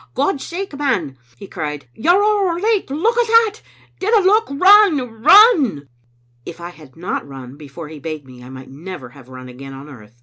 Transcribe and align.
"God's 0.15 0.43
sake, 0.43 0.75
man," 0.75 1.15
he 1.37 1.45
cried, 1.45 1.87
"you're 1.93 2.23
ower 2.23 2.59
late. 2.59 2.89
Look 2.89 3.17
at 3.19 3.27
that! 3.27 3.61
Dinna 3.99 4.25
look— 4.25 4.47
run, 4.51 5.21
run!" 5.21 5.87
If 6.43 6.59
I 6.59 6.69
had 6.71 6.95
not 6.95 7.27
run 7.27 7.55
before 7.55 7.87
he 7.87 7.99
bade 7.99 8.25
me, 8.25 8.41
I 8.43 8.49
might 8.49 8.71
never 8.71 9.09
have 9.09 9.29
run 9.29 9.47
again 9.47 9.73
on 9.75 9.87
earth. 9.87 10.15